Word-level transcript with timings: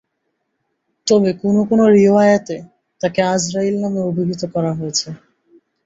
তবে 1.07 1.29
কোন 1.41 1.55
কোন 1.69 1.79
রিওয়ায়েতে 1.95 2.57
তাকে 3.01 3.19
আযরাঈল 3.31 3.75
নামে 3.83 4.01
অভিহিত 4.09 4.41
করা 4.53 4.71
হয়েছে। 4.73 5.07